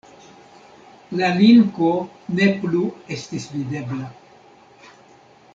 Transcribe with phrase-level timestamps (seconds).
[1.19, 1.91] La linko
[2.39, 2.81] ne plu
[3.17, 4.11] estis videbla.